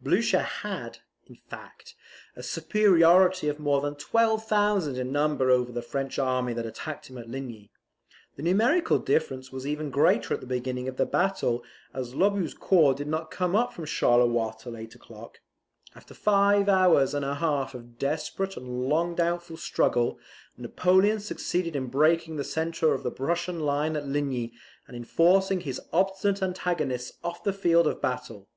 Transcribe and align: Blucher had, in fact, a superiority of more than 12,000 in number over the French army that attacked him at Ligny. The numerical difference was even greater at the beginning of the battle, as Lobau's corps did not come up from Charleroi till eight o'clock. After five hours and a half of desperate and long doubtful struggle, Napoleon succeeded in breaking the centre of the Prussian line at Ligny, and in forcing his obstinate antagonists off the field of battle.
Blucher 0.00 0.40
had, 0.42 0.98
in 1.28 1.36
fact, 1.36 1.94
a 2.34 2.42
superiority 2.42 3.46
of 3.46 3.60
more 3.60 3.80
than 3.80 3.94
12,000 3.94 4.98
in 4.98 5.12
number 5.12 5.48
over 5.48 5.70
the 5.70 5.80
French 5.80 6.18
army 6.18 6.52
that 6.52 6.66
attacked 6.66 7.08
him 7.08 7.16
at 7.18 7.28
Ligny. 7.28 7.70
The 8.34 8.42
numerical 8.42 8.98
difference 8.98 9.52
was 9.52 9.64
even 9.64 9.90
greater 9.90 10.34
at 10.34 10.40
the 10.40 10.46
beginning 10.48 10.88
of 10.88 10.96
the 10.96 11.06
battle, 11.06 11.62
as 11.94 12.14
Lobau's 12.16 12.52
corps 12.52 12.94
did 12.94 13.06
not 13.06 13.30
come 13.30 13.54
up 13.54 13.72
from 13.72 13.86
Charleroi 13.86 14.54
till 14.58 14.76
eight 14.76 14.96
o'clock. 14.96 15.38
After 15.94 16.14
five 16.14 16.68
hours 16.68 17.14
and 17.14 17.24
a 17.24 17.36
half 17.36 17.72
of 17.72 17.96
desperate 17.96 18.56
and 18.56 18.88
long 18.88 19.14
doubtful 19.14 19.56
struggle, 19.56 20.18
Napoleon 20.56 21.20
succeeded 21.20 21.76
in 21.76 21.86
breaking 21.86 22.34
the 22.34 22.42
centre 22.42 22.92
of 22.92 23.04
the 23.04 23.12
Prussian 23.12 23.60
line 23.60 23.94
at 23.94 24.04
Ligny, 24.08 24.52
and 24.88 24.96
in 24.96 25.04
forcing 25.04 25.60
his 25.60 25.80
obstinate 25.92 26.42
antagonists 26.42 27.12
off 27.22 27.44
the 27.44 27.52
field 27.52 27.86
of 27.86 28.02
battle. 28.02 28.48